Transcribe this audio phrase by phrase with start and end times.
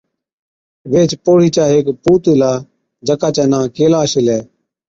[0.91, 2.51] ويهچ پوڙهِي چا هيڪ پُوت هِلا،
[3.07, 4.39] جڪا چَي نان ڪيلاش هِلَي۔